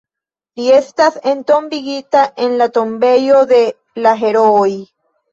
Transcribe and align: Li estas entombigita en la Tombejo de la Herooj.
Li 0.59 0.63
estas 0.75 1.17
entombigita 1.31 2.23
en 2.45 2.55
la 2.61 2.67
Tombejo 2.77 3.43
de 3.51 3.59
la 4.07 4.15
Herooj. 4.23 4.73